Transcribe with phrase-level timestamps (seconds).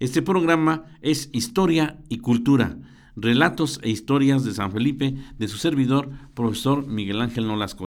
[0.00, 2.76] Este programa es Historia y Cultura,
[3.16, 7.87] relatos e historias de San Felipe de su servidor, profesor Miguel Ángel Nolasco.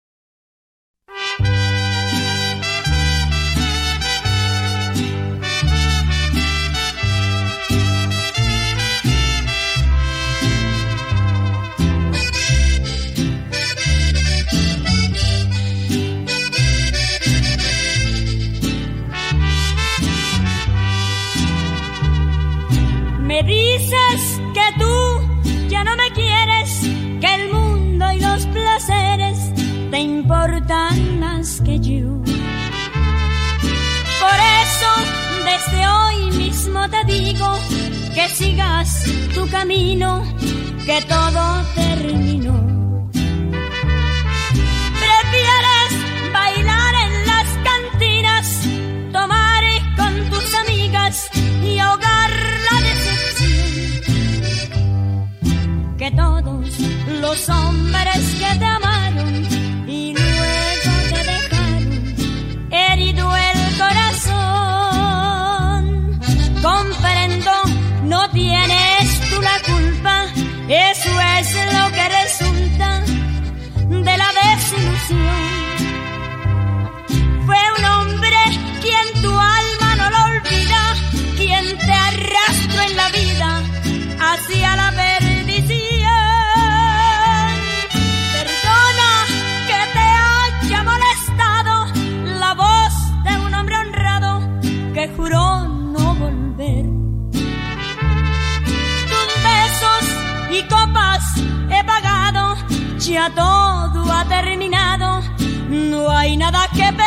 [103.34, 105.22] Todo ha terminado,
[105.70, 107.05] no hay nada que perder.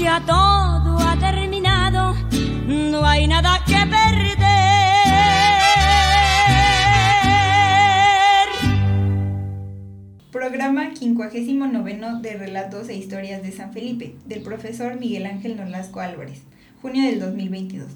[0.00, 2.14] Todo ha terminado,
[2.66, 4.38] no hay nada que perder.
[10.32, 16.44] Programa 59 de Relatos e Historias de San Felipe, del profesor Miguel Ángel Nolasco Álvarez,
[16.80, 17.88] junio del 2022.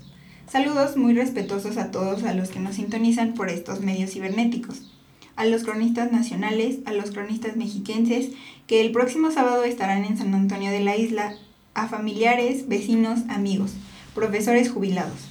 [0.46, 4.90] Saludos muy respetuosos a todos a los que nos sintonizan por estos medios cibernéticos
[5.36, 8.30] a los cronistas nacionales, a los cronistas mexiquenses,
[8.68, 11.34] que el próximo sábado estarán en San Antonio de la Isla
[11.74, 13.74] a familiares, vecinos, amigos,
[14.14, 15.28] profesores jubilados.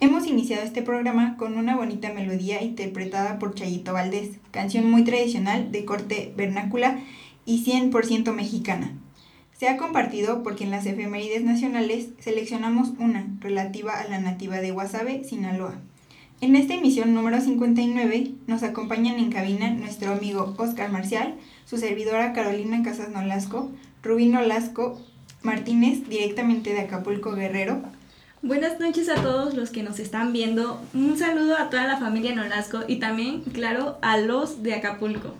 [0.00, 5.72] Hemos iniciado este programa con una bonita melodía interpretada por Chayito Valdés, canción muy tradicional
[5.72, 7.00] de corte vernácula
[7.44, 8.92] y 100% mexicana.
[9.58, 14.70] Se ha compartido porque en las efemérides nacionales seleccionamos una relativa a la nativa de
[14.70, 15.80] Guasave, Sinaloa.
[16.40, 21.34] En esta emisión número 59 nos acompañan en cabina nuestro amigo Oscar Marcial,
[21.64, 23.72] su servidora Carolina Casas Nolasco,
[24.04, 25.00] Rubín Nolasco,
[25.42, 27.82] Martínez, directamente de Acapulco Guerrero.
[28.42, 30.80] Buenas noches a todos los que nos están viendo.
[30.94, 35.34] Un saludo a toda la familia Nolasco y también, claro, a los de Acapulco.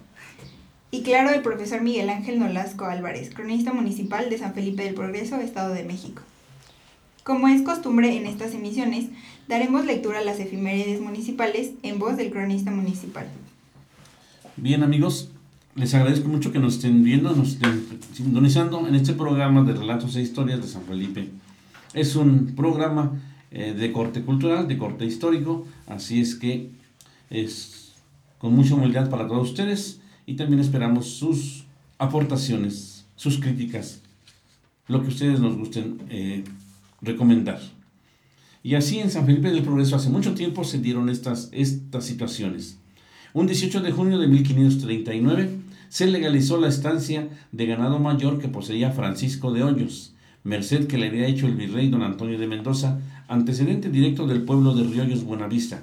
[0.91, 5.36] Y claro, el profesor Miguel Ángel Nolasco Álvarez, cronista municipal de San Felipe del Progreso,
[5.36, 6.22] Estado de México.
[7.25, 9.06] Como es costumbre en estas emisiones,
[9.48, 13.27] daremos lectura a las efemérides municipales en voz del cronista municipal.
[14.56, 15.30] Bien amigos,
[15.78, 20.16] les agradezco mucho que nos estén viendo, nos estén sintonizando en este programa de relatos
[20.16, 21.30] e historias de San Felipe.
[21.95, 23.13] Es un programa
[23.53, 26.71] eh, de corte cultural, de corte histórico, así es que
[27.30, 27.95] es
[28.39, 31.65] con mucha humildad para todos ustedes y también esperamos sus
[31.98, 34.03] aportaciones, sus críticas,
[34.89, 36.42] lo que ustedes nos gusten eh,
[37.01, 37.60] recomendar.
[38.65, 42.78] Y así en San Felipe del Progreso hace mucho tiempo se dieron estas, estas situaciones.
[43.33, 48.90] Un 18 de junio de 1539 se legalizó la estancia de ganado mayor que poseía
[48.90, 50.14] Francisco de Hoyos,
[50.44, 54.74] merced que le había hecho el virrey don Antonio de Mendoza antecedente directo del pueblo
[54.74, 55.82] de Riollos Buenavista.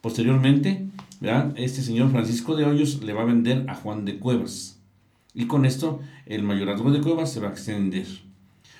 [0.00, 0.86] Posteriormente,
[1.56, 4.78] este señor Francisco de Hoyos le va a vender a Juan de Cuevas.
[5.34, 8.06] Y con esto el mayorazgo de Cuevas se va a extender.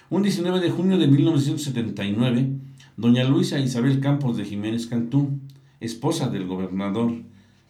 [0.08, 2.48] Un 19 de junio de 1979,
[2.96, 5.40] doña Luisa Isabel Campos de Jiménez Cantú,
[5.80, 7.12] esposa del gobernador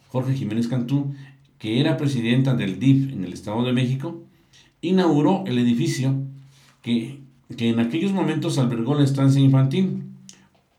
[0.09, 1.15] Jorge Jiménez Cantú,
[1.59, 4.23] que era presidenta del DIF en el Estado de México,
[4.81, 6.15] inauguró el edificio
[6.83, 7.21] que,
[7.57, 10.03] que en aquellos momentos albergó la estancia infantil.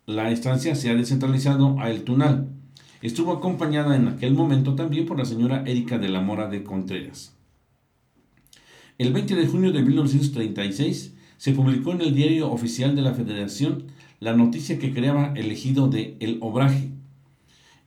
[0.06, 2.48] La estancia se ha descentralizado a El Tunal.
[3.02, 7.36] Estuvo acompañada en aquel momento también por la señora Erika de la Mora de Contreras.
[8.98, 13.84] El 20 de junio de 1936 se publicó en el diario oficial de la Federación
[14.20, 16.90] la noticia que creaba el ejido de El Obraje.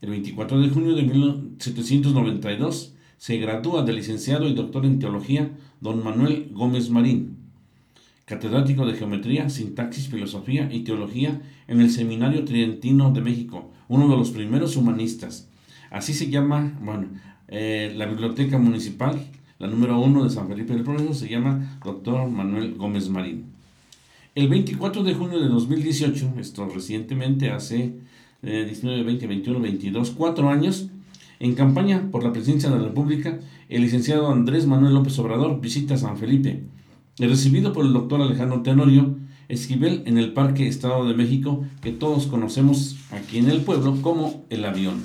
[0.01, 5.51] El 24 de junio de 1792 se gradúa de licenciado y doctor en teología
[5.81, 7.37] don Manuel Gómez Marín,
[8.25, 14.17] catedrático de geometría, sintaxis, filosofía y teología en el Seminario Tridentino de México, uno de
[14.17, 15.51] los primeros humanistas.
[15.91, 17.09] Así se llama, bueno,
[17.49, 19.21] eh, la biblioteca municipal,
[19.59, 23.53] la número uno de San Felipe del Progreso, se llama doctor Manuel Gómez Marín.
[24.35, 27.93] El 24 de junio de 2018, esto recientemente, hace
[28.43, 30.89] 19, 20, 21, 22, cuatro años,
[31.41, 35.97] en campaña por la presidencia de la República, el licenciado Andrés Manuel López Obrador visita
[35.97, 36.65] San Felipe,
[37.19, 39.17] recibido por el doctor Alejandro Tenorio
[39.49, 44.45] Esquivel en el Parque Estado de México, que todos conocemos aquí en el pueblo como
[44.49, 45.03] el avión.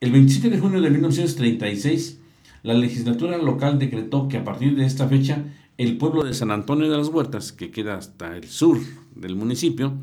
[0.00, 2.20] El 27 de junio de 1936,
[2.62, 5.44] la legislatura local decretó que a partir de esta fecha
[5.76, 8.78] el pueblo de San Antonio de las Huertas, que queda hasta el sur
[9.14, 9.94] del municipio,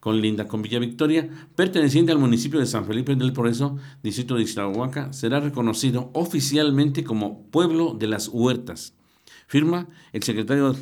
[0.00, 4.42] con linda con Villa Victoria, perteneciente al municipio de San Felipe del Progreso, distrito de
[4.42, 8.94] Ixtlahuaca, será reconocido oficialmente como Pueblo de las Huertas.
[9.46, 10.74] Firma el secretario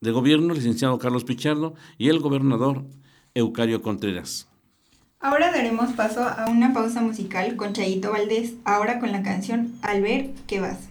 [0.00, 2.84] de Gobierno, licenciado Carlos Pichardo, y el gobernador
[3.34, 4.46] Eucario Contreras.
[5.18, 10.00] Ahora daremos paso a una pausa musical con Chayito Valdés, ahora con la canción Al
[10.00, 10.88] ver que vas.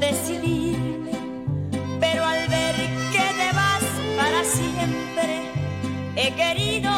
[0.00, 1.12] decidirme,
[2.00, 2.74] pero al ver
[3.12, 3.84] que te vas
[4.16, 5.42] para siempre,
[6.16, 6.89] he querido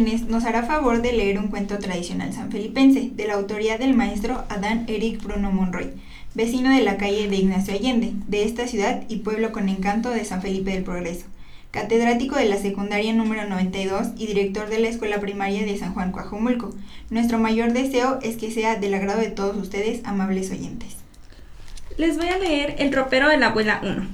[0.00, 4.86] Nos hará favor de leer un cuento tradicional sanfelipense, de la autoría del maestro Adán
[4.88, 5.92] Eric Bruno Monroy,
[6.34, 10.24] vecino de la calle de Ignacio Allende, de esta ciudad y pueblo con encanto de
[10.24, 11.26] San Felipe del Progreso,
[11.70, 16.10] catedrático de la secundaria número 92 y director de la escuela primaria de San Juan
[16.10, 16.74] Coajomulco.
[17.10, 20.96] Nuestro mayor deseo es que sea del agrado de todos ustedes, amables oyentes.
[21.98, 24.08] Les voy a leer El ropero de la abuela 1.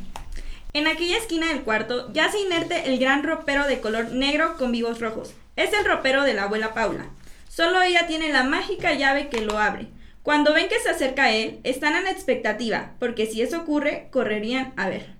[0.74, 5.00] En aquella esquina del cuarto yace inerte el gran ropero de color negro con vivos
[5.00, 5.32] rojos.
[5.60, 7.10] Es el ropero de la abuela Paula.
[7.50, 9.88] Solo ella tiene la mágica llave que lo abre.
[10.22, 14.72] Cuando ven que se acerca a él, están en expectativa, porque si eso ocurre, correrían
[14.78, 15.16] a ver.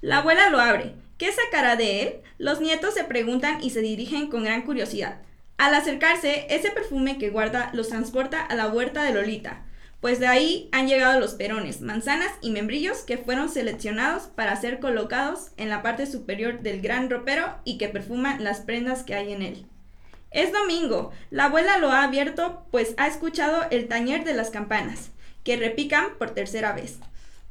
[0.00, 0.94] La abuela lo abre.
[1.16, 2.14] ¿Qué sacará de él?
[2.38, 5.18] Los nietos se preguntan y se dirigen con gran curiosidad.
[5.58, 9.62] Al acercarse, ese perfume que guarda los transporta a la huerta de Lolita
[10.00, 14.78] pues de ahí han llegado los perones, manzanas y membrillos que fueron seleccionados para ser
[14.78, 19.32] colocados en la parte superior del gran ropero y que perfuman las prendas que hay
[19.32, 19.66] en él.
[20.34, 25.12] Es domingo, la abuela lo ha abierto pues ha escuchado el tañer de las campanas,
[25.44, 26.98] que repican por tercera vez.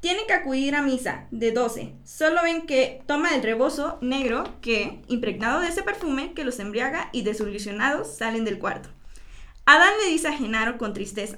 [0.01, 1.93] Tiene que acudir a misa, de 12.
[2.03, 7.07] Solo ven que toma el rebozo negro que, impregnado de ese perfume que los embriaga
[7.13, 8.89] y desilusionados salen del cuarto.
[9.65, 11.37] Adán le dice a Genaro con tristeza,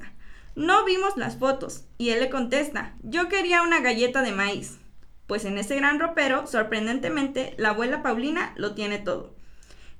[0.56, 1.84] no vimos las fotos.
[2.00, 4.80] Y él le contesta, yo quería una galleta de maíz.
[5.28, 9.36] Pues en ese gran ropero, sorprendentemente, la abuela Paulina lo tiene todo.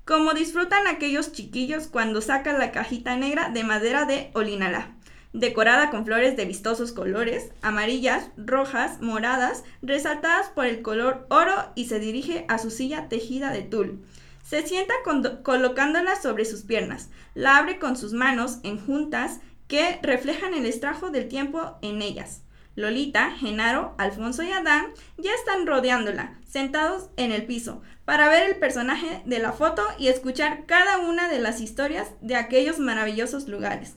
[0.06, 4.92] Como disfrutan aquellos chiquillos cuando sacan la cajita negra de madera de olinalá,
[5.34, 11.86] decorada con flores de vistosos colores, amarillas, rojas, moradas, resaltadas por el color oro y
[11.86, 14.06] se dirige a su silla tejida de tul.
[14.44, 14.94] Se sienta
[15.42, 21.10] colocándola sobre sus piernas, la abre con sus manos en juntas que reflejan el estrajo
[21.10, 22.45] del tiempo en ellas.
[22.76, 28.58] Lolita, Genaro, Alfonso y Adán ya están rodeándola, sentados en el piso, para ver el
[28.58, 33.94] personaje de la foto y escuchar cada una de las historias de aquellos maravillosos lugares.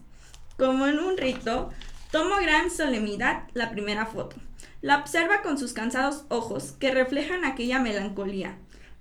[0.57, 1.71] Como en un rito,
[2.11, 4.37] tomo gran solemnidad la primera foto.
[4.81, 8.57] La observa con sus cansados ojos que reflejan aquella melancolía,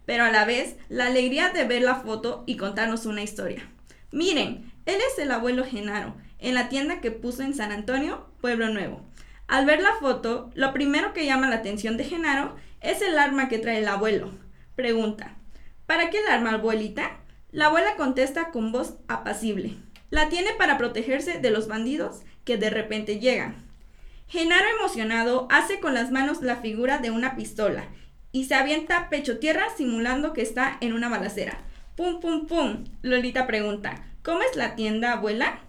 [0.06, 3.70] pero a la vez la alegría de ver la foto y contarnos una historia.
[4.12, 8.70] Miren, él es el abuelo Genaro, en la tienda que puso en San Antonio, Pueblo
[8.70, 9.02] Nuevo.
[9.48, 13.48] Al ver la foto, lo primero que llama la atención de Genaro es el arma
[13.48, 14.32] que trae el abuelo.
[14.76, 15.36] Pregunta,
[15.86, 17.20] ¿para qué el arma, abuelita?
[17.52, 19.78] La abuela contesta con voz apacible.
[20.10, 23.56] La tiene para protegerse de los bandidos que de repente llegan.
[24.28, 27.86] Genaro emocionado hace con las manos la figura de una pistola
[28.34, 31.60] y se avienta pecho tierra simulando que está en una balacera.
[31.96, 32.84] Pum, pum, pum.
[33.02, 35.60] Lolita pregunta, ¿cómo es la tienda, abuela?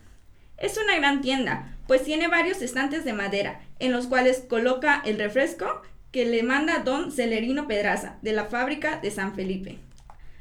[0.58, 5.18] Es una gran tienda, pues tiene varios estantes de madera, en los cuales coloca el
[5.18, 9.78] refresco que le manda don Celerino Pedraza, de la fábrica de San Felipe.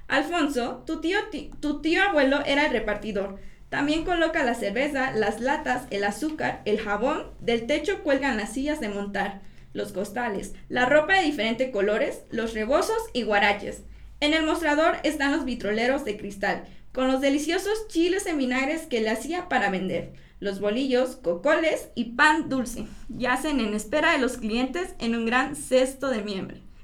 [0.08, 1.20] Alfonso, tu tío,
[1.60, 3.40] tu tío abuelo era el repartidor.
[3.70, 8.80] También coloca la cerveza, las latas, el azúcar, el jabón, del techo cuelgan las sillas
[8.80, 9.42] de montar,
[9.74, 13.84] los costales, la ropa de diferentes colores, los rebozos y guaraches.
[14.20, 16.64] En el mostrador están los vitroleros de cristal,
[16.98, 20.14] con los deliciosos chiles en vinagres que le hacía para vender.
[20.40, 25.56] Los bolillos, cocoles y pan dulce yacen en espera de los clientes en un gran
[25.56, 26.24] cesto de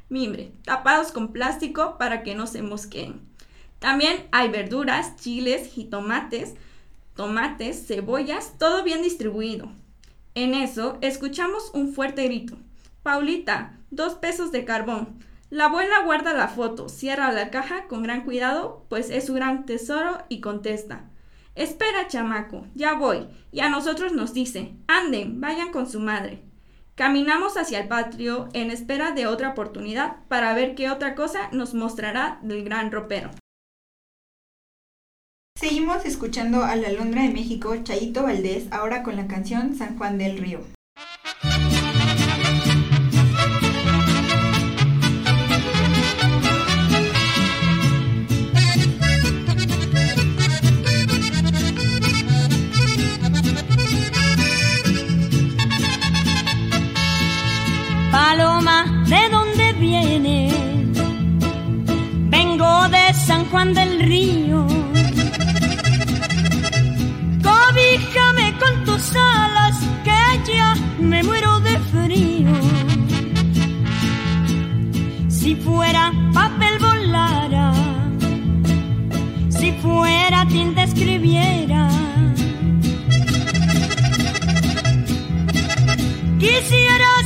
[0.10, 3.22] mimbre, tapados con plástico para que no se mosqueen.
[3.79, 6.53] También hay verduras, chiles, jitomates,
[7.15, 9.72] tomates, cebollas, todo bien distribuido.
[10.36, 12.55] En eso escuchamos un fuerte grito.
[13.01, 15.17] Paulita, dos pesos de carbón.
[15.53, 19.67] La abuela guarda la foto, cierra la caja con gran cuidado, pues es su gran
[19.67, 21.12] tesoro y contesta.
[21.53, 23.27] Espera, chamaco, ya voy.
[23.51, 26.41] Y a nosotros nos dice, anden, vayan con su madre.
[26.95, 31.75] Caminamos hacia el patio en espera de otra oportunidad para ver qué otra cosa nos
[31.75, 33.29] mostrará del gran ropero.
[35.55, 40.17] Seguimos escuchando a la Londra de México, Chayito Valdés, ahora con la canción San Juan
[40.17, 40.62] del Río.
[58.36, 60.52] ¿De dónde viene?
[62.30, 64.66] Vengo de San Juan del Río.
[67.44, 72.54] Cobíjame con tus alas, que ya me muero de frío.
[75.30, 77.72] Si fuera papel volara,
[79.50, 81.88] si fuera tinta escribiera.
[86.40, 87.23] Quisiera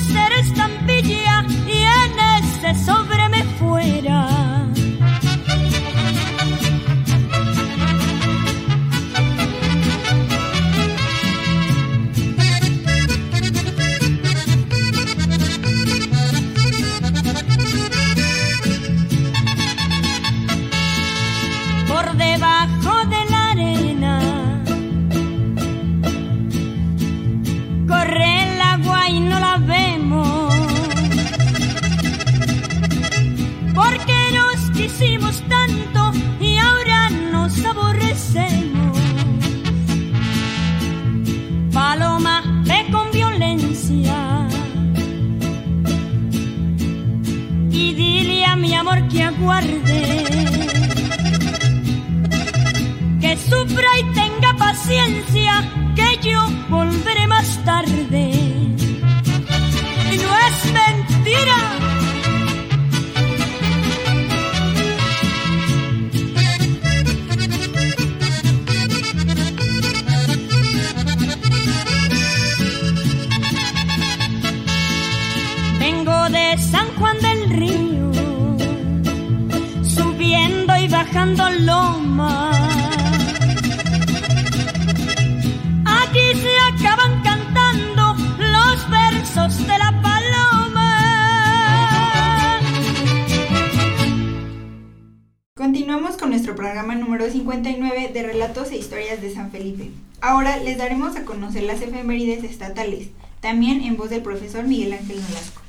[96.27, 99.91] con nuestro programa número 59 de Relatos e Historias de San Felipe.
[100.19, 105.21] Ahora les daremos a conocer las efemérides estatales, también en voz del profesor Miguel Ángel
[105.21, 105.61] Nolasco.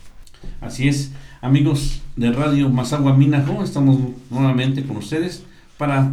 [0.60, 1.12] Así es,
[1.42, 4.00] amigos de Radio Mazagua Minajo, estamos
[4.30, 5.44] nuevamente con ustedes
[5.76, 6.10] para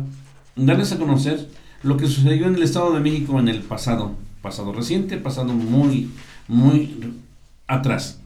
[0.56, 1.50] darles a conocer
[1.82, 4.12] lo que sucedió en el Estado de México en el pasado,
[4.44, 6.12] pasado reciente, pasado muy,
[6.48, 7.16] muy
[7.66, 8.20] atrás.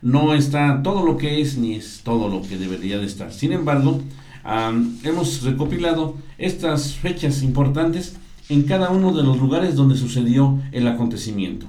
[0.00, 3.30] No está todo lo que es ni es todo lo que debería de estar.
[3.30, 4.00] Sin embargo,
[4.46, 8.16] am, hemos recopilado estas fechas importantes
[8.48, 11.66] en cada uno de los lugares donde sucedió el acontecimiento.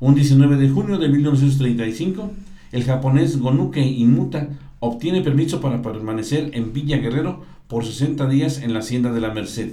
[0.00, 2.30] Un 19 de junio de 1935,
[2.72, 4.48] el japonés Gonuke Imuta
[4.80, 9.34] obtiene permiso para permanecer en Villa Guerrero por 60 días en la hacienda de la
[9.34, 9.72] Merced.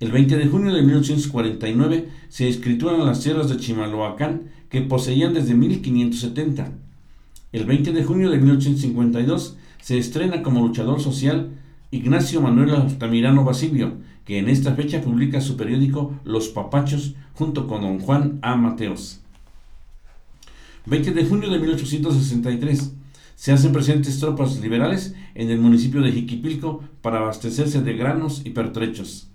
[0.00, 5.54] El 20 de junio de 1849 se escrituran las tierras de Chimalhuacán que poseían desde
[5.54, 6.72] 1570.
[7.52, 11.50] El 20 de junio de 1852 se estrena como luchador social
[11.90, 17.82] Ignacio Manuel Altamirano Basilio, que en esta fecha publica su periódico Los Papachos junto con
[17.82, 18.54] don Juan A.
[18.54, 19.20] Mateos.
[20.86, 22.94] 20 de junio de 1863
[23.34, 28.50] se hacen presentes tropas liberales en el municipio de Jiquipilco para abastecerse de granos y
[28.50, 29.28] pertrechos.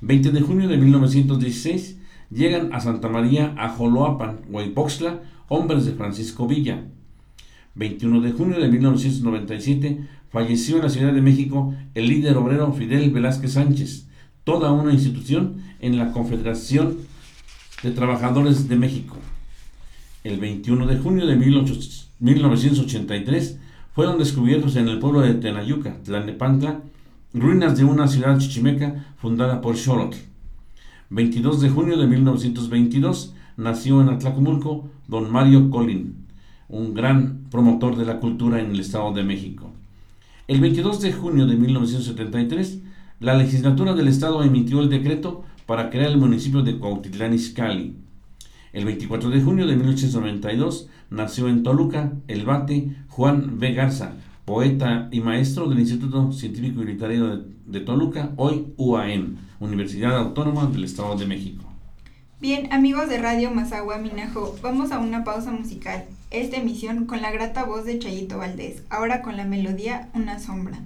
[0.00, 1.98] 20 de junio de 1916
[2.30, 6.84] llegan a Santa María a Joloapan, Huaypoxtla, hombres de Francisco Villa.
[7.78, 13.10] 21 de junio de 1997 falleció en la Ciudad de México el líder obrero Fidel
[13.10, 14.08] Velázquez Sánchez,
[14.42, 16.96] toda una institución en la Confederación
[17.84, 19.16] de Trabajadores de México.
[20.24, 23.60] El 21 de junio de 18 1983
[23.94, 26.80] fueron descubiertos en el pueblo de Tenayuca, Tlalnepantla,
[27.32, 30.16] ruinas de una ciudad chichimeca fundada por Xolotl.
[31.10, 36.26] 22 de junio de 1922 nació en Atlacomulco don Mario Colín,
[36.68, 39.72] un gran promotor de la cultura en el Estado de México.
[40.46, 42.78] El 22 de junio de 1973,
[43.20, 47.96] la legislatura del Estado emitió el decreto para crear el municipio de Cuautitlán Izcalli.
[48.72, 53.72] El 24 de junio de 1892 nació en Toluca el bate Juan V.
[53.74, 54.12] Garza,
[54.44, 60.66] poeta y maestro del Instituto Científico y Literario de, de Toluca, hoy UAM, Universidad Autónoma
[60.66, 61.64] del Estado de México.
[62.40, 66.04] Bien, amigos de Radio Mazagua Minajo, vamos a una pausa musical.
[66.30, 70.78] Esta emisión con la grata voz de Chayito Valdés, ahora con la melodía Una sombra.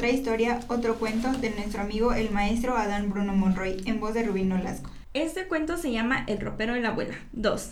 [0.00, 4.22] Otra historia, otro cuento de nuestro amigo el maestro Adán Bruno Monroy, en voz de
[4.22, 4.90] Rubino Lasco.
[5.12, 7.18] Este cuento se llama El ropero de la abuela.
[7.32, 7.68] 2.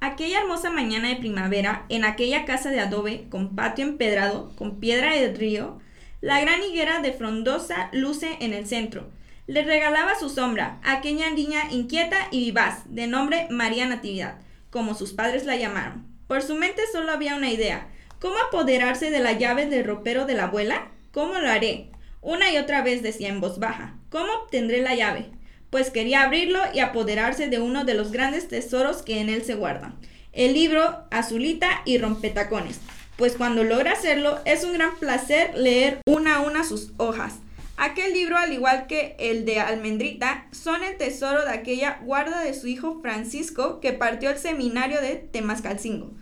[0.00, 5.12] Aquella hermosa mañana de primavera, en aquella casa de adobe, con patio empedrado, con piedra
[5.16, 5.80] de río,
[6.20, 9.10] la gran higuera de frondosa luce en el centro.
[9.48, 14.36] Le regalaba su sombra aquella niña inquieta y vivaz, de nombre María Natividad,
[14.70, 16.06] como sus padres la llamaron.
[16.28, 17.88] Por su mente solo había una idea,
[18.20, 20.92] ¿Cómo apoderarse de la llave del ropero de la abuela?
[21.12, 21.90] ¿Cómo lo haré?
[22.22, 23.98] Una y otra vez decía en voz baja.
[24.08, 25.26] ¿Cómo obtendré la llave?
[25.68, 29.54] Pues quería abrirlo y apoderarse de uno de los grandes tesoros que en él se
[29.54, 29.94] guardan.
[30.32, 32.80] El libro Azulita y Rompetacones.
[33.16, 37.34] Pues cuando logra hacerlo es un gran placer leer una a una sus hojas.
[37.76, 42.54] Aquel libro, al igual que el de Almendrita, son el tesoro de aquella guarda de
[42.54, 46.12] su hijo Francisco que partió al seminario de Temascalcingo.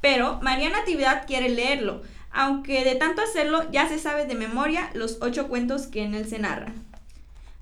[0.00, 2.02] Pero María Natividad quiere leerlo,
[2.34, 6.28] aunque de tanto hacerlo ya se sabe de memoria los ocho cuentos que en él
[6.28, 6.84] se narran.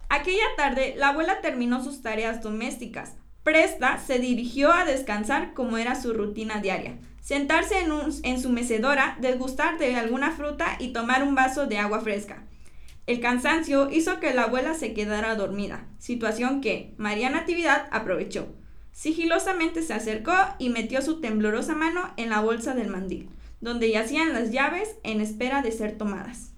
[0.09, 3.15] Aquella tarde la abuela terminó sus tareas domésticas.
[3.45, 6.99] Presta se dirigió a descansar como era su rutina diaria.
[7.21, 7.93] Sentarse en,
[8.25, 12.45] en su mecedora, degustar de alguna fruta y tomar un vaso de agua fresca.
[13.07, 18.47] El cansancio hizo que la abuela se quedara dormida, situación que María Natividad aprovechó.
[18.93, 23.29] Sigilosamente se acercó y metió su temblorosa mano en la bolsa del mandil,
[23.63, 26.53] donde yacían las llaves en espera de ser tomadas.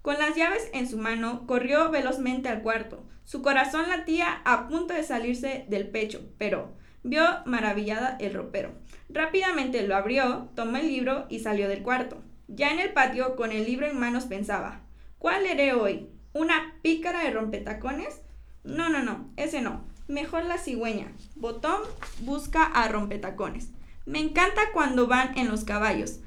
[0.00, 3.04] Con las llaves en su mano, corrió velozmente al cuarto.
[3.24, 6.72] Su corazón latía a punto de salirse del pecho, pero
[7.04, 8.72] vio maravillada el ropero.
[9.10, 12.22] Rápidamente lo abrió, tomó el libro y salió del cuarto.
[12.48, 14.80] Ya en el patio, con el libro en manos, pensaba,
[15.18, 16.08] ¿cuál leeré hoy?
[16.32, 18.22] ¿Una pícara de rompetacones?
[18.64, 19.84] No, no, no, ese no.
[20.08, 21.12] Mejor la cigüeña.
[21.36, 21.80] Botón
[22.20, 23.68] busca a rompetacones.
[24.04, 26.18] Me encanta cuando van en los caballos.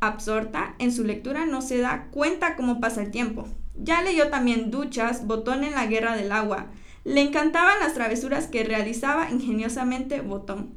[0.00, 3.48] Absorta en su lectura no se da cuenta cómo pasa el tiempo.
[3.74, 6.66] Ya leyó también Duchas, Botón en la Guerra del Agua.
[7.04, 10.74] Le encantaban las travesuras que realizaba ingeniosamente Botón.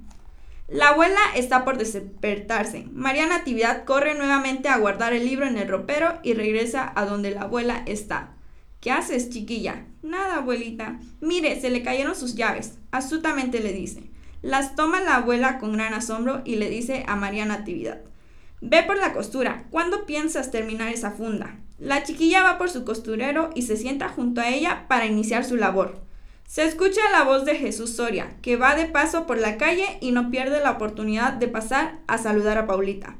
[0.67, 2.87] La abuela está por despertarse.
[2.91, 7.31] María Natividad corre nuevamente a guardar el libro en el ropero y regresa a donde
[7.31, 8.31] la abuela está.
[8.79, 9.85] ¿Qué haces, chiquilla?
[10.01, 10.99] Nada, abuelita.
[11.19, 12.79] Mire, se le cayeron sus llaves.
[12.91, 14.09] Astutamente le dice.
[14.41, 18.01] Las toma la abuela con gran asombro y le dice a María Natividad.
[18.61, 19.65] Ve por la costura.
[19.69, 21.57] ¿Cuándo piensas terminar esa funda?
[21.77, 25.55] La chiquilla va por su costurero y se sienta junto a ella para iniciar su
[25.55, 25.99] labor.
[26.47, 30.11] Se escucha la voz de Jesús Soria, que va de paso por la calle y
[30.11, 33.15] no pierde la oportunidad de pasar a saludar a Paulita.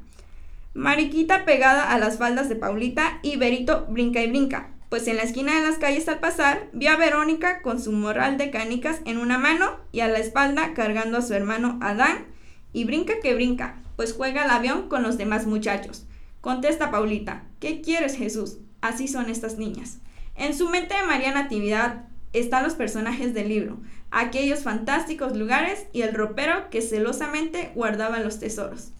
[0.74, 5.22] Mariquita pegada a las faldas de Paulita y Berito brinca y brinca, pues en la
[5.22, 9.18] esquina de las calles al pasar vio a Verónica con su morral de canicas en
[9.18, 12.26] una mano y a la espalda cargando a su hermano Adán
[12.72, 16.06] y brinca que brinca, pues juega al avión con los demás muchachos.
[16.40, 18.58] Contesta Paulita, ¿qué quieres Jesús?
[18.80, 19.98] Así son estas niñas.
[20.36, 23.78] En su mente de María Natividad están los personajes del libro,
[24.10, 28.92] aquellos fantásticos lugares y el ropero que celosamente guardaba los tesoros.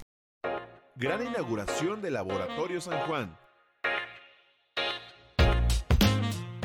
[0.96, 3.36] Gran inauguración del Laboratorio San Juan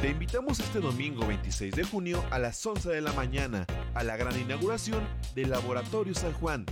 [0.01, 4.17] Te invitamos este domingo 26 de junio a las 11 de la mañana a la
[4.17, 6.65] gran inauguración del Laboratorio San Juan.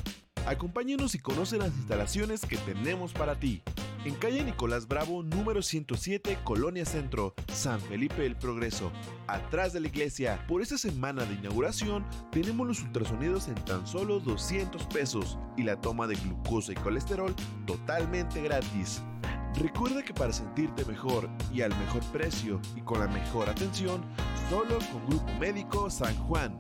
[0.48, 3.62] Acompáñenos y conoce las instalaciones que tenemos para ti.
[4.04, 8.92] En calle Nicolás Bravo, número 107, Colonia Centro, San Felipe del Progreso,
[9.28, 10.44] atrás de la iglesia.
[10.48, 15.80] Por esta semana de inauguración, tenemos los ultrasonidos en tan solo 200 pesos y la
[15.80, 17.36] toma de glucosa y colesterol
[17.68, 19.04] totalmente gratis.
[19.60, 24.02] Recuerda que para sentirte mejor y al mejor precio y con la mejor atención,
[24.50, 26.58] solo con Grupo Médico San Juan.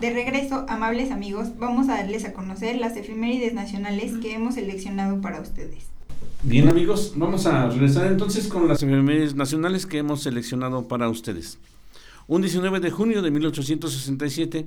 [0.00, 5.20] De regreso, amables amigos, vamos a darles a conocer las efemérides nacionales que hemos seleccionado
[5.20, 5.86] para ustedes.
[6.42, 11.58] Bien amigos, vamos a regresar entonces con las efemérides nacionales que hemos seleccionado para ustedes.
[12.26, 14.66] Un 19 de junio de 1867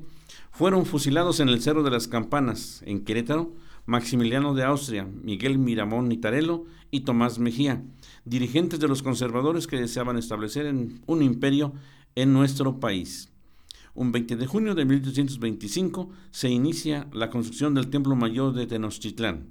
[0.52, 3.52] fueron fusilados en el Cerro de las Campanas, en Querétaro,
[3.88, 7.84] Maximiliano de Austria, Miguel Miramón Nitarelo y Tomás Mejía,
[8.26, 10.72] dirigentes de los conservadores que deseaban establecer
[11.08, 11.74] un imperio
[12.14, 13.32] en nuestro país.
[13.96, 19.48] Un 20 de junio de 1825 se inicia la construcción del Templo Mayor de Tenochtitlán.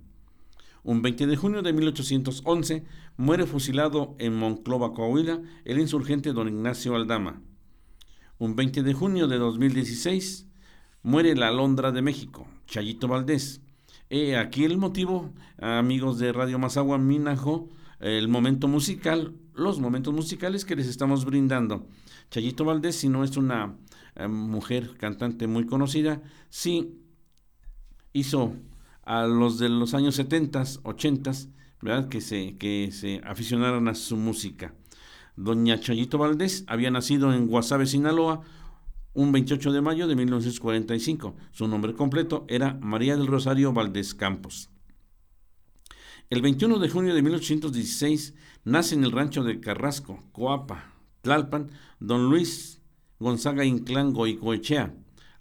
[0.85, 2.85] Un 20 de junio de 1811
[3.17, 7.43] muere fusilado en Monclova, Coahuila, el insurgente don Ignacio Aldama.
[8.39, 10.47] Un 20 de junio de 2016
[11.03, 13.63] muere la Alondra de México, Chayito Valdés.
[14.39, 20.77] Aquí el motivo, amigos de Radio Mazagua Minajo, el momento musical, los momentos musicales que
[20.77, 21.87] les estamos brindando.
[22.31, 23.75] Chayito Valdés, si no es una
[24.17, 26.21] eh, mujer cantante muy conocida,
[26.51, 27.01] sí
[28.13, 28.55] hizo
[29.03, 31.33] a los de los años 70, 80,
[31.81, 32.11] ¿verdad?
[32.11, 34.75] Que se, que se aficionaran a su música.
[35.37, 38.41] Doña Chayito Valdés había nacido en Guasave, Sinaloa,
[39.13, 41.37] un 28 de mayo de 1945.
[41.53, 44.71] Su nombre completo era María del Rosario Valdés Campos.
[46.29, 51.71] El 21 de junio de 1816 nace en el rancho de Carrasco, Coapa, Tlalpan,
[52.01, 52.81] don Luis
[53.19, 54.95] Gonzaga Inclán Goicoechea,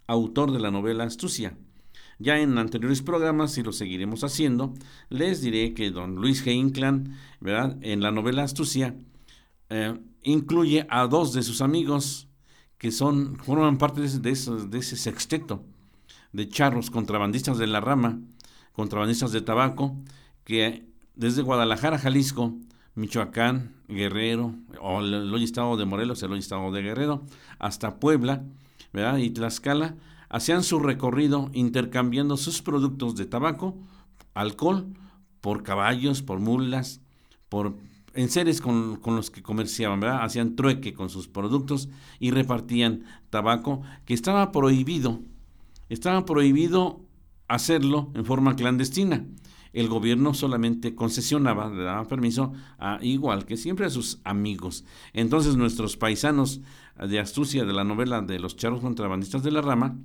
[0.06, 1.56] autor de la novela Astucia.
[2.18, 4.72] Ya en anteriores programas, y lo seguiremos haciendo,
[5.10, 6.54] les diré que don Luis G.
[6.54, 7.76] Inclán, ¿verdad?
[7.82, 8.94] en la novela Astucia,
[9.70, 12.28] eh, incluye a dos de sus amigos
[12.78, 14.30] que son, forman parte de, de
[14.78, 15.62] ese sexteto
[16.32, 18.20] de charros contrabandistas de la rama,
[18.72, 19.96] contrabandistas de tabaco,
[20.44, 22.54] que desde Guadalajara, Jalisco,
[22.94, 27.24] Michoacán, Guerrero, o el, estado de Morelos, el estado de Guerrero,
[27.58, 28.44] hasta Puebla,
[28.92, 29.18] ¿verdad?
[29.18, 29.96] Y Tlaxcala,
[30.28, 33.76] hacían su recorrido intercambiando sus productos de tabaco,
[34.34, 34.86] alcohol,
[35.40, 37.00] por caballos, por mulas,
[37.48, 37.76] por
[38.16, 40.24] enseres con, con los que comerciaban, ¿verdad?
[40.24, 45.20] Hacían trueque con sus productos y repartían tabaco que estaba prohibido,
[45.88, 47.00] estaba prohibido
[47.48, 49.24] hacerlo en forma clandestina
[49.76, 54.86] el gobierno solamente concesionaba, le daba permiso a igual que siempre a sus amigos.
[55.12, 56.62] Entonces nuestros paisanos
[56.98, 59.98] de astucia de la novela de los charros contrabandistas de la rama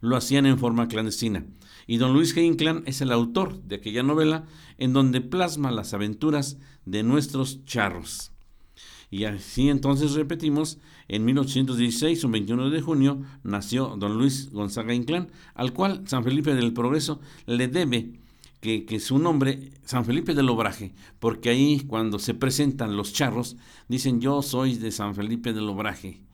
[0.00, 1.46] lo hacían en forma clandestina.
[1.88, 2.44] Y don Luis G.
[2.44, 4.44] Inclán es el autor de aquella novela
[4.76, 8.30] en donde plasma las aventuras de nuestros charros.
[9.10, 15.30] Y así entonces repetimos, en 1816, un 21 de junio, nació don Luis Gonzaga Inclán,
[15.54, 18.20] al cual San Felipe del Progreso le debe
[18.60, 23.56] que, su nombre, San Felipe del Obraje, porque ahí cuando se presentan los charros,
[23.88, 26.27] dicen yo soy de San Felipe del Obraje.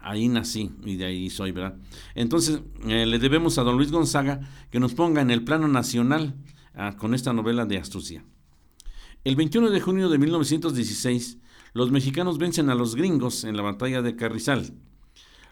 [0.00, 1.76] Ahí nací y de ahí soy, ¿verdad?
[2.14, 6.34] Entonces eh, le debemos a don Luis Gonzaga que nos ponga en el plano nacional
[6.74, 8.24] ah, con esta novela de astucia.
[9.24, 11.38] El 21 de junio de 1916,
[11.74, 14.72] los mexicanos vencen a los gringos en la batalla de Carrizal.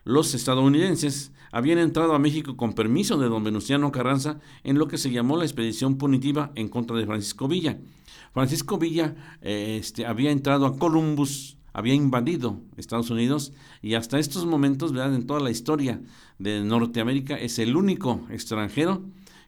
[0.04, 4.98] Los estadounidenses habían entrado a México con permiso de don Venustiano Carranza en lo que
[4.98, 7.78] se llamó la expedición punitiva en contra de Francisco Villa.
[8.32, 14.46] Francisco Villa eh, este, había entrado a Columbus, había invadido Estados Unidos y hasta estos
[14.46, 15.14] momentos, ¿verdad?
[15.14, 16.00] en toda la historia
[16.38, 19.02] de Norteamérica, es el único extranjero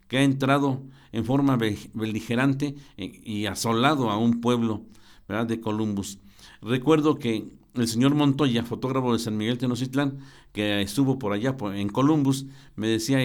[0.08, 4.82] que ha entrado en forma beligerante eh, y asolado a un pueblo
[5.26, 5.46] ¿verdad?
[5.46, 6.18] de Columbus.
[6.60, 10.18] Recuerdo que el señor Montoya, fotógrafo de San Miguel Tenochtitlán,
[10.52, 12.44] que estuvo por allá en Columbus,
[12.76, 13.20] me decía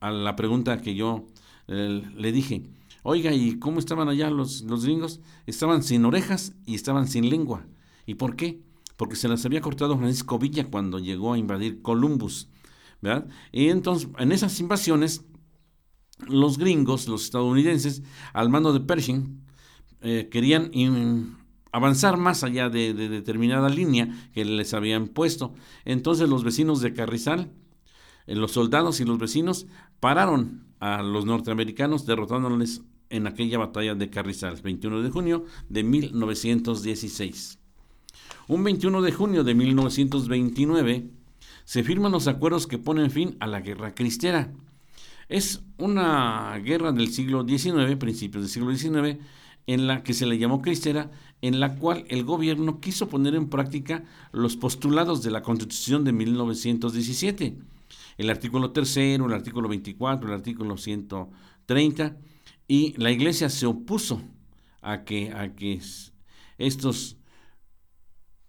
[0.00, 1.26] a la pregunta que yo
[1.66, 2.62] eh, le dije,
[3.02, 5.20] oiga, ¿y cómo estaban allá los, los gringos?
[5.46, 7.66] Estaban sin orejas y estaban sin lengua.
[8.08, 8.62] ¿Y por qué?
[8.96, 12.48] Porque se las había cortado Francisco Villa cuando llegó a invadir Columbus.
[13.02, 13.28] ¿verdad?
[13.52, 15.26] Y entonces, en esas invasiones,
[16.26, 19.44] los gringos, los estadounidenses, al mando de Pershing,
[20.00, 20.70] eh, querían
[21.70, 25.52] avanzar más allá de, determinada línea que les habían puesto.
[25.84, 27.52] Entonces los vecinos de Carrizal,
[28.26, 29.66] eh, los soldados y los vecinos
[30.00, 37.58] pararon a los norteamericanos derrotándoles en aquella batalla de Carrizal, 21 de junio de 1916.
[38.48, 41.10] Un 21 de junio de 1929
[41.64, 44.50] se firman los acuerdos que ponen fin a la guerra cristera.
[45.28, 49.18] Es una guerra del siglo XIX, principios del siglo XIX,
[49.66, 51.10] en la que se le llamó cristera,
[51.42, 56.12] en la cual el gobierno quiso poner en práctica los postulados de la Constitución de
[56.12, 57.58] 1917.
[58.16, 62.16] El artículo tercero, el artículo 24, el artículo 130,
[62.66, 64.22] y la iglesia se opuso
[64.80, 65.82] a que, a que
[66.56, 67.17] estos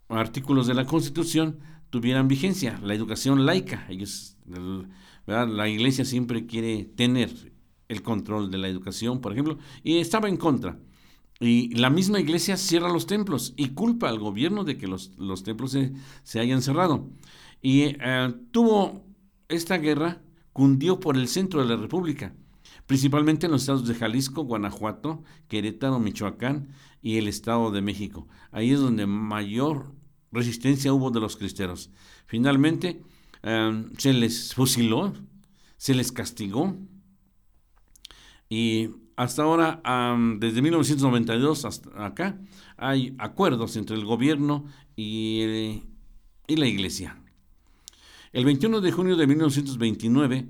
[0.09, 3.85] artículos de la Constitución tuvieran vigencia, la educación laica.
[3.89, 4.37] Ellos,
[5.25, 7.29] la iglesia siempre quiere tener
[7.87, 10.79] el control de la educación, por ejemplo, y estaba en contra.
[11.39, 15.11] Y la misma iglesia cierra los templos y culpa al gobierno de que los,
[15.43, 15.75] templos
[16.23, 17.09] se, hayan cerrado.
[17.61, 19.05] Y eh, tuvo
[19.47, 20.21] esta guerra,
[20.53, 22.35] cundió por el centro de la República,
[22.85, 26.69] principalmente en los estados de Jalisco, Guanajuato, Querétaro, Michoacán
[27.01, 28.27] y el Estado de México.
[28.51, 29.93] Ahí es donde mayor
[30.31, 31.89] resistencia hubo de los cristeros.
[32.25, 33.01] Finalmente,
[33.43, 35.13] eh, se les fusiló,
[35.77, 36.75] se les castigó
[38.49, 39.81] y hasta ahora,
[40.37, 42.39] desde 1992 hasta acá,
[42.77, 44.65] hay acuerdos entre el gobierno
[44.95, 45.83] y,
[46.47, 47.21] la iglesia.
[48.31, 50.49] El 21 de junio de 1929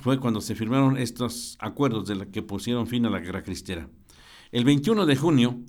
[0.00, 3.88] fue cuando se firmaron estos acuerdos de la que pusieron fin a la guerra cristera.
[4.50, 5.60] El 21 de junio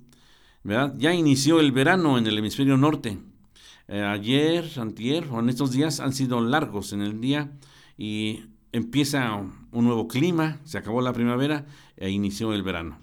[0.64, 3.18] ya inició el verano en el hemisferio norte.
[3.86, 7.52] Eh, ayer, antier o en estos días han sido largos en el día
[7.98, 12.98] y empieza un nuevo clima, se acabó la primavera e inició el verano.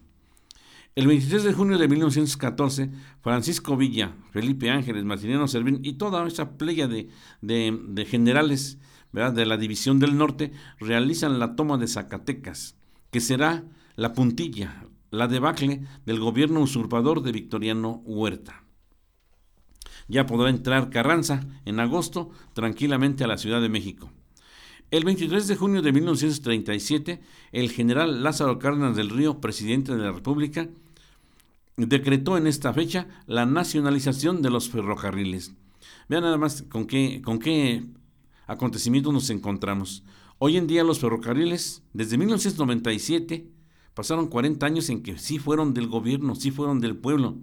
[0.93, 2.89] El 23 de junio de 1914,
[3.21, 7.07] Francisco Villa, Felipe Ángeles, Martiniano Servín y toda esa playa de,
[8.09, 8.77] generales
[9.13, 12.75] de la División del Norte realizan la toma de Zacatecas,
[13.09, 13.63] que será
[13.95, 18.63] la puntilla, la debacle del gobierno usurpador de Victoriano Huerta.
[20.07, 24.09] Ya podrá entrar Carranza en agosto tranquilamente a la Ciudad de México.
[24.89, 27.21] El 23 de junio de 1937,
[27.51, 30.67] el general Lázaro Cárdenas del Río, presidente de la República,
[31.77, 35.53] decretó en esta fecha la nacionalización de los ferrocarriles.
[36.09, 37.85] Vean nada más con qué, con qué
[38.47, 40.03] acontecimientos nos encontramos.
[40.39, 43.47] Hoy en día los ferrocarriles, desde 1997,
[43.93, 47.37] pasaron 40 años en que sí fueron del gobierno, sí fueron del pueblo.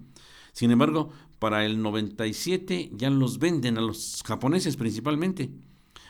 [0.53, 5.51] Sin embargo, para el 97 ya los venden a los japoneses principalmente.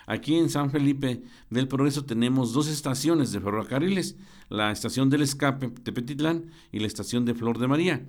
[0.06, 4.16] Aquí en San Felipe del Progreso tenemos dos estaciones de ferrocarriles,
[4.48, 8.06] la estación del escape Tepetitlán y la estación de Flor de María.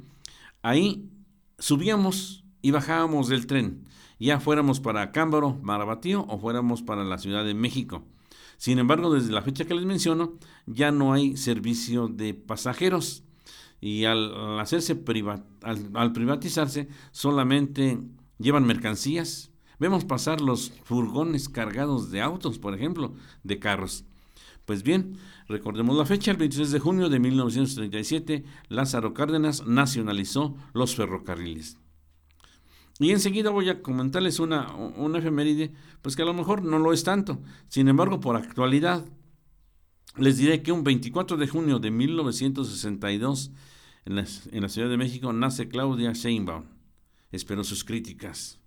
[0.62, 1.10] Ahí
[1.58, 3.84] subíamos y bajábamos del tren,
[4.18, 8.06] ya fuéramos para Cámbaro, Marabatío o fuéramos para la Ciudad de México.
[8.60, 10.34] Sin embargo, desde la fecha que les menciono,
[10.68, 13.24] ya no hay servicio de pasajeros
[13.82, 15.02] y al, hacerse
[15.64, 17.98] al privatizarse solamente
[18.38, 24.04] llevan mercancías, Vemos pasar los furgones cargados de autos, por ejemplo, de carros.
[24.66, 25.18] Pues bien,
[25.48, 31.78] recordemos la fecha, el 23 de junio de 1937, Lázaro Cárdenas nacionalizó los ferrocarriles.
[33.00, 36.92] Y enseguida voy a comentarles una, una efeméride, pues que a lo mejor no lo
[36.92, 37.40] es tanto.
[37.70, 39.06] Sin embargo, por actualidad,
[40.18, 43.52] les diré que un 24 de junio de 1962,
[44.06, 46.66] en la, en la Ciudad de México, nace Claudia Sheinbaum.
[47.32, 48.60] Espero sus críticas.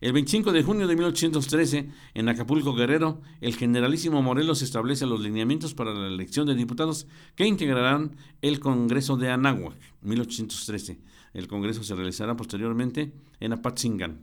[0.00, 5.74] El 25 de junio de 1813, en Acapulco Guerrero, el generalísimo Morelos establece los lineamientos
[5.74, 10.98] para la elección de diputados que integrarán el Congreso de Anáhuac, 1813.
[11.34, 14.20] El Congreso se realizará posteriormente en Apatzingán.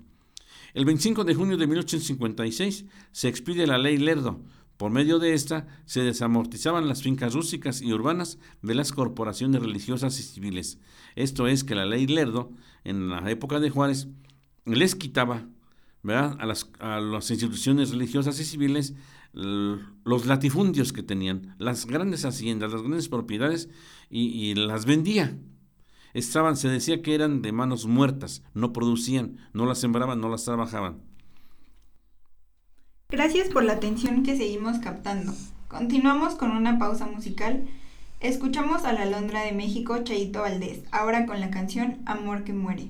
[0.74, 4.42] El 25 de junio de 1856 se expide la ley Lerdo.
[4.78, 10.20] Por medio de esta se desamortizaban las fincas rústicas y urbanas de las corporaciones religiosas
[10.20, 10.80] y civiles.
[11.16, 12.52] Esto es que la ley Lerdo,
[12.84, 14.08] en la época de Juárez,
[14.66, 15.46] les quitaba
[16.04, 18.96] las, a las instituciones religiosas y civiles
[19.34, 23.70] los latifundios que tenían, las grandes haciendas, las grandes propiedades
[24.10, 25.38] y, las vendía.
[26.14, 30.44] Estaban, se decía que eran de manos muertas, no producían, no las sembraban, no las
[30.44, 31.02] trabajaban.
[33.10, 35.34] Gracias por la atención que seguimos captando.
[35.68, 37.68] Continuamos con una pausa musical.
[38.20, 42.90] Escuchamos a la Londra de México, Chaito Valdés, ahora con la canción Amor que muere.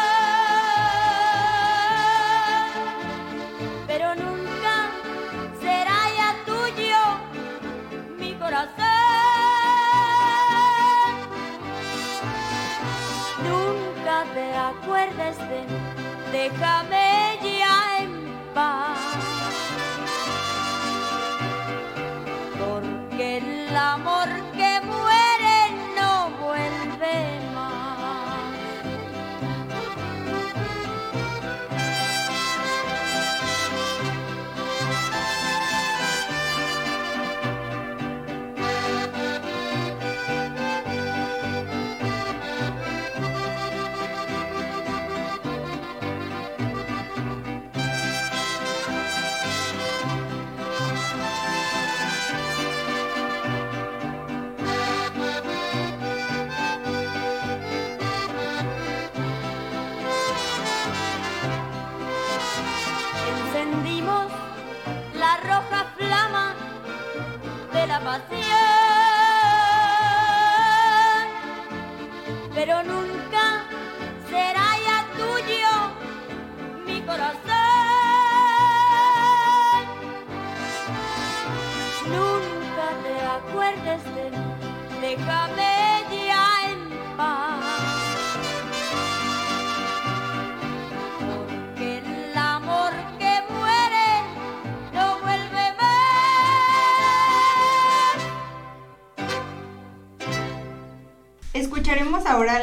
[16.41, 18.11] déjame ya en
[18.55, 18.97] paz.
[22.59, 24.20] Porque el amor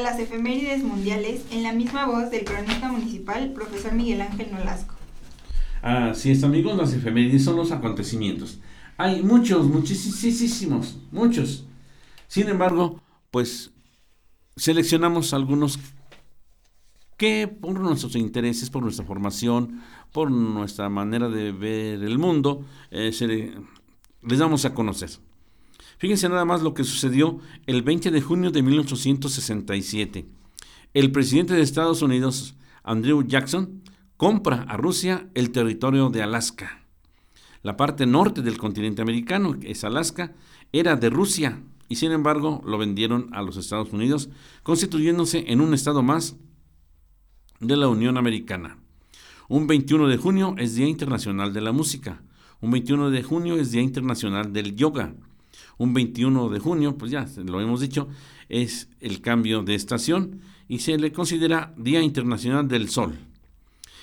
[0.08, 4.94] las efemérides mundiales en la misma voz del cronista municipal, profesor Miguel Ángel Nolasco.
[5.82, 8.58] Así es, amigos, las efemérides son los acontecimientos.
[8.96, 11.66] Hay muchos, muchísimos, muchos.
[12.26, 13.70] Sin embargo, pues
[14.56, 15.78] seleccionamos algunos
[17.18, 19.82] que por nuestros intereses, por nuestra formación,
[20.12, 23.12] por nuestra manera de ver el mundo, eh,
[24.22, 25.10] les damos a conocer.
[25.98, 30.28] Fíjense nada más lo que sucedió el 20 de junio de 1867.
[30.94, 33.82] El presidente de Estados Unidos, Andrew Jackson,
[34.16, 36.86] compra a Rusia el territorio de Alaska.
[37.62, 40.34] La parte norte del continente americano, que es Alaska,
[40.72, 44.28] era de Rusia y sin embargo lo vendieron a los Estados Unidos,
[44.62, 46.36] constituyéndose en un estado más
[47.60, 48.78] de la Unión Americana.
[49.48, 52.22] Un 21 de junio es Día Internacional de la Música.
[52.60, 55.14] Un 21 de junio es Día Internacional del Yoga.
[55.78, 58.08] Un 21 de junio, pues ya lo hemos dicho,
[58.48, 63.18] es el cambio de estación y se le considera Día Internacional del Sol.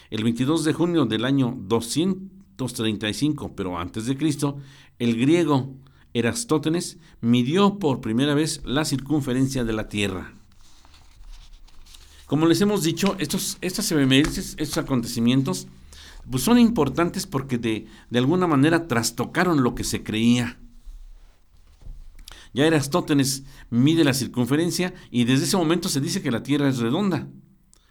[0.09, 4.57] El 22 de junio del año 235, pero antes de Cristo,
[4.99, 5.73] el griego
[6.13, 10.33] Erastótenes midió por primera vez la circunferencia de la Tierra.
[12.25, 15.67] Como les hemos dicho, estos, estas efemérides, estos acontecimientos,
[16.31, 20.57] pues son importantes porque de, de alguna manera trastocaron lo que se creía.
[22.55, 26.77] Ya Erastótenes mide la circunferencia y desde ese momento se dice que la Tierra es
[26.77, 27.27] redonda.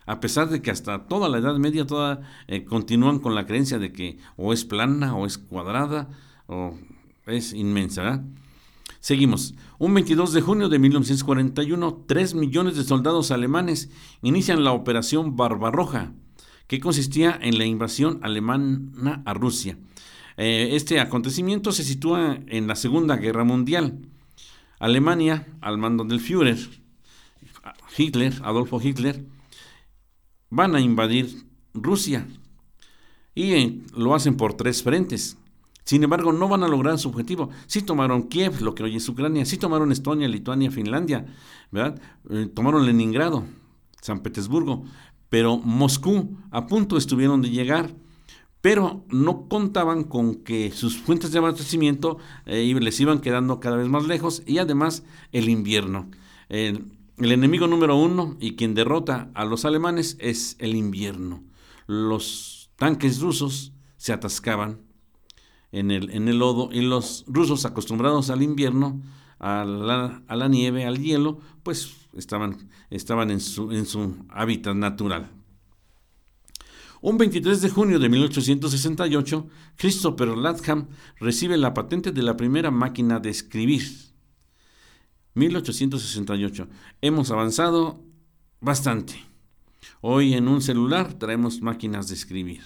[0.07, 3.79] A pesar de que hasta toda la Edad Media toda, eh, continúan con la creencia
[3.79, 6.09] de que o es plana o es cuadrada
[6.47, 6.79] o
[7.27, 8.25] es inmensa.
[9.01, 9.55] Seguimos.
[9.79, 13.91] Un 22 de junio de 1941, 3 millones de soldados alemanes
[14.23, 16.15] inician la Operación Barbarroja,
[16.69, 19.77] que consistía en la invasión alemana a Rusia.
[20.39, 23.99] Eh, este acontecimiento se sitúa en la Segunda Guerra Mundial.
[24.85, 26.59] Alemania, al mando del Führer,
[27.97, 29.25] Hitler, Adolfo Hitler,
[30.51, 32.29] van a invadir Rusia
[33.35, 35.39] y eh, lo hacen por tres frentes.
[35.85, 37.49] Sin embargo, no van a lograr su objetivo.
[37.67, 41.25] Sí tomaron Kiev, lo que hoy es Ucrania, sí tomaron Estonia, Lituania, Finlandia,
[41.71, 41.99] ¿verdad?
[42.29, 43.45] Eh, tomaron Leningrado,
[44.03, 44.85] San Petersburgo,
[45.31, 47.91] pero Moscú a punto estuvieron de llegar,
[48.65, 53.89] pero no contaban con que sus fuentes de abastecimiento eh, les iban quedando cada vez
[53.89, 56.09] más lejos y además el invierno.
[56.49, 56.87] El,
[57.19, 61.45] enemigo número uno y quien derrota a los alemanes es el invierno.
[61.87, 64.81] Los tanques rusos se atascaban
[65.71, 69.03] en el, en el lodo y los rusos acostumbrados al invierno,
[69.41, 74.75] a la, a la nieve, al hielo, pues estaban, estaban en, su, en su hábitat
[74.75, 75.34] natural.
[77.07, 79.47] Un 23 de junio de 1868,
[79.77, 80.89] Christopher Latham
[81.21, 83.83] recibe la patente de la primera máquina de escribir.
[85.35, 86.67] 1868.
[87.03, 88.03] Hemos avanzado
[88.59, 89.23] bastante.
[90.01, 92.63] Hoy en un celular traemos máquinas de escribir.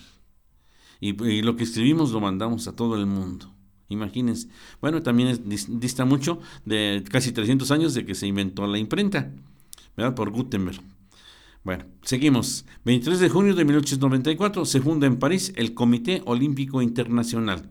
[1.00, 3.52] Y, lo que escribimos lo mandamos a todo el mundo.
[3.88, 4.48] Imagínense.
[4.80, 5.42] Bueno, también
[5.80, 9.32] dista mucho de casi 300 años de que se inventó la imprenta,
[9.96, 10.14] ¿verdad?
[10.14, 10.80] Por Gutenberg.
[11.64, 12.64] Bueno, seguimos.
[12.84, 17.70] 23 de junio de 1894 se funda en París el Comité Olímpico Internacional.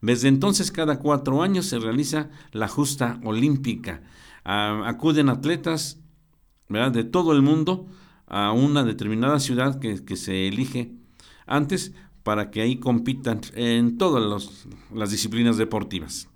[0.00, 4.02] Desde entonces, cada cuatro años se realiza la justa olímpica.
[4.44, 5.98] Uh, acuden atletas
[6.68, 7.86] de todo el mundo
[8.26, 10.92] a una determinada ciudad que, se elige
[11.46, 16.28] antes para que ahí compitan en todas las disciplinas deportivas.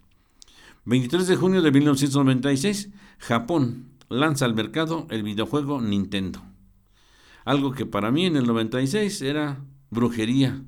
[0.87, 6.43] 23 de junio de 1996, Japón lanza al mercado el videojuego Nintendo.
[7.45, 10.63] Algo que para mí en el 96 era brujería.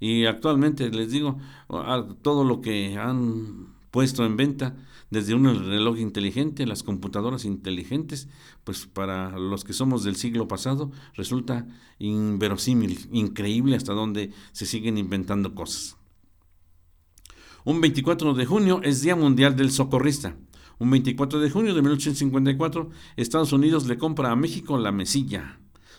[0.00, 1.38] Y actualmente les digo,
[2.22, 4.76] todo lo que han puesto en venta,
[5.08, 8.28] desde un reloj inteligente, las computadoras inteligentes,
[8.64, 11.66] pues para los que somos del siglo pasado resulta
[11.98, 15.96] inverosímil, increíble hasta donde se siguen inventando cosas.
[17.64, 20.36] Un 24 de junio es Día Mundial del Socorrista.
[20.78, 25.58] Un 24 de junio de 1854, Estados Unidos le compra a México la mesilla.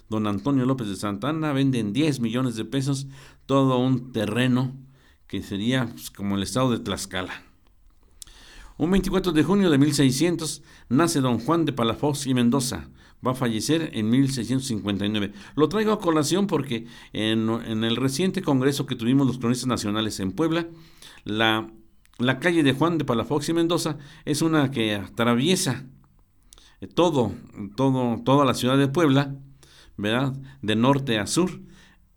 [0.10, 3.08] Don Antonio López de Santa Anna vende en 10 millones de pesos
[3.46, 4.74] todo un terreno
[5.28, 7.44] que sería pues, como el estado de Tlaxcala.
[8.78, 12.90] Un 24 de junio de 1600 nace don Juan de Palafox y Mendoza,
[13.26, 15.34] va a fallecer en 1659.
[15.56, 20.20] Lo traigo a colación porque en, en el reciente congreso que tuvimos los cronistas nacionales
[20.20, 20.68] en Puebla,
[21.24, 21.72] la,
[22.20, 25.86] la calle de Juan de Palafox y Mendoza es una que atraviesa
[26.94, 27.32] todo,
[27.76, 29.36] todo, toda la ciudad de Puebla,
[29.98, 30.34] ¿verdad?
[30.62, 31.60] De norte a sur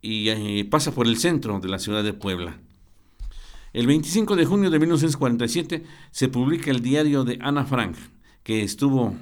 [0.03, 2.61] y eh, pasa por el centro de la ciudad de Puebla.
[3.73, 7.97] El 25 de junio de 1947 se publica el diario de Ana Frank,
[8.43, 9.15] que estuvo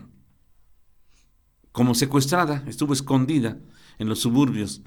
[1.73, 3.59] como secuestrada, estuvo escondida
[3.99, 4.83] en los suburbios.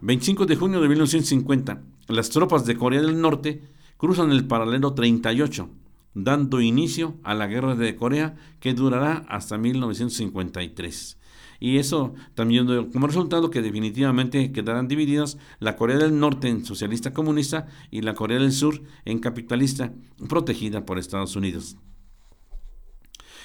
[0.00, 3.62] 25 de junio de 1950, las tropas de Corea del Norte
[3.96, 5.70] cruzan el paralelo 38,
[6.14, 11.18] dando inicio a la guerra de Corea que durará hasta 1953.
[11.64, 17.12] Y eso también como resultado que definitivamente quedarán divididas la Corea del Norte en socialista
[17.12, 19.92] comunista y la Corea del Sur en capitalista
[20.28, 21.76] protegida por Estados Unidos.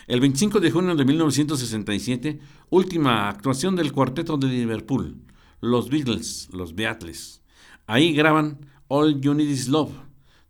[0.07, 2.39] El 25 de junio de 1967,
[2.72, 5.22] última actuación del cuarteto de Liverpool,
[5.61, 7.43] los Beatles, los Beatles.
[7.86, 9.91] Ahí graban All You Need Is Love.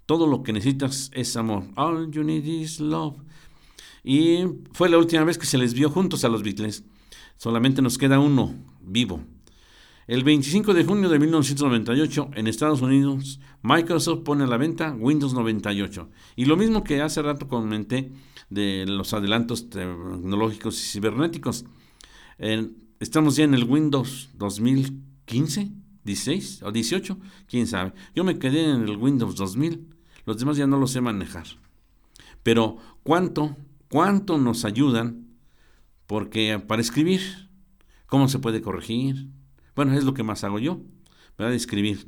[0.05, 1.65] Todo lo que necesitas es amor.
[1.75, 3.17] All You Need Is Love.
[4.05, 6.85] Y fue la última vez que se les vio juntos a los Beatles.
[7.37, 9.21] Solamente nos queda uno vivo.
[10.07, 15.33] El 25 de junio de 1998, en Estados Unidos, Microsoft pone a la venta Windows
[15.33, 16.09] 98.
[16.37, 18.13] Y lo mismo que hace rato comenté
[18.49, 21.65] de los adelantos tecnológicos y cibernéticos.
[22.99, 25.71] estamos ya en el Windows 2015,
[26.05, 27.17] 16 o 18,
[27.47, 27.91] quién sabe.
[28.15, 29.87] Yo me quedé en el Windows 2000,
[30.25, 31.47] los demás ya no los sé manejar.
[32.43, 33.57] Pero ¿cuánto,
[33.89, 35.26] cuánto nos ayudan?
[36.07, 37.21] Porque para escribir,
[38.07, 39.27] ¿cómo se puede corregir?
[39.75, 40.81] Bueno, es lo que más hago yo,
[41.37, 41.53] ¿verdad?
[41.53, 42.07] Escribir.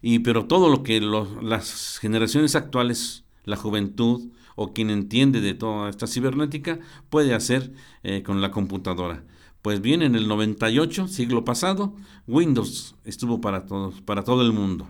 [0.00, 4.30] Y pero todo lo que las generaciones actuales, la juventud,
[4.60, 6.80] o quien entiende de toda esta cibernética
[7.10, 9.24] puede hacer eh, con la computadora.
[9.62, 11.94] Pues bien, en el 98, siglo pasado,
[12.26, 14.88] Windows estuvo para todos, para todo el mundo.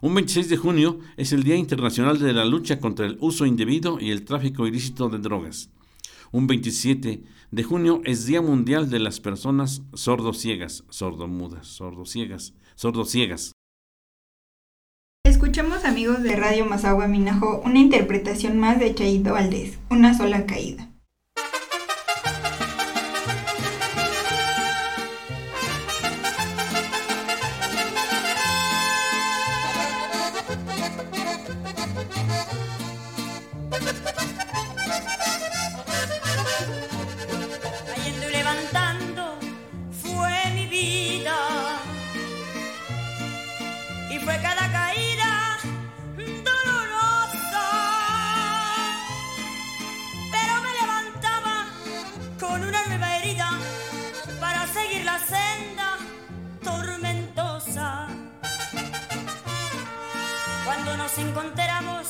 [0.00, 3.98] Un 26 de junio es el Día Internacional de la Lucha contra el Uso Indebido
[4.00, 5.70] y el Tráfico Ilícito de Drogas.
[6.36, 13.52] Un 27 de junio es Día Mundial de las Personas Sordociegas, sordomudas, sordociegas, sordociegas.
[15.24, 20.90] Escuchamos amigos de Radio Mazagua Minajo una interpretación más de Chayito Valdés, Una sola caída.
[52.56, 53.50] con una nueva herida
[54.40, 55.98] para seguir la senda
[56.64, 58.06] tormentosa.
[60.64, 62.06] Cuando nos encontramos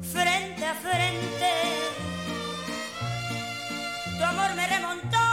[0.00, 1.50] frente a frente,
[4.16, 5.23] tu amor me remontó.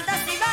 [0.00, 0.49] fantasía.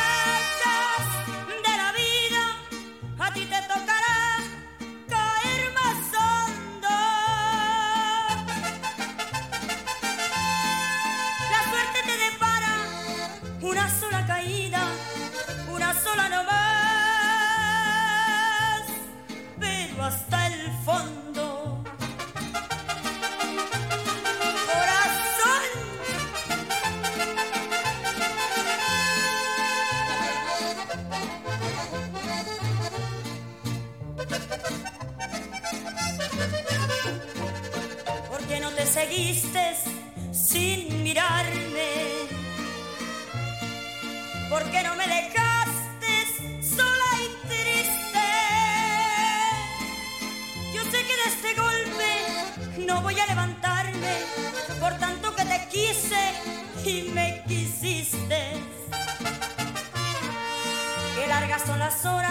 [61.88, 62.27] las horas.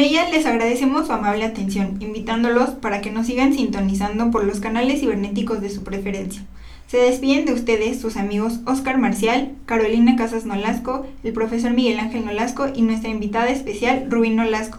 [0.00, 4.58] Con ella les agradecemos su amable atención, invitándolos para que nos sigan sintonizando por los
[4.58, 6.40] canales cibernéticos de su preferencia.
[6.86, 12.24] Se despiden de ustedes sus amigos Oscar Marcial, Carolina Casas Nolasco, el profesor Miguel Ángel
[12.24, 14.78] Nolasco y nuestra invitada especial Rubín Nolasco,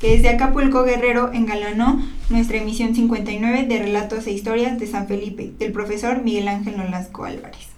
[0.00, 5.52] que desde Acapulco Guerrero engalanó nuestra emisión 59 de Relatos e Historias de San Felipe,
[5.58, 7.71] del profesor Miguel Ángel Nolasco Álvarez.